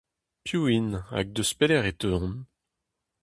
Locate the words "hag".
1.11-1.27